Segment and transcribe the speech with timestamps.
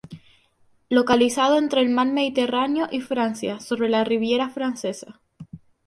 [0.89, 5.21] Localizado entre el mar Mediterráneo y Francia sobre la Riviera francesa.